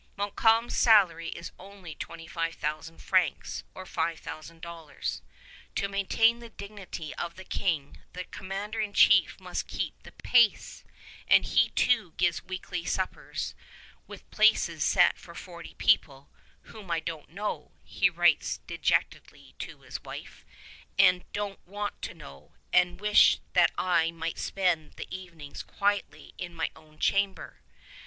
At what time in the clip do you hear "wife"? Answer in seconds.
20.01-20.43